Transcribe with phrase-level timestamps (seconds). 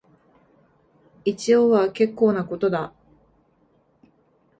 [1.25, 2.91] 一応は結構なことだ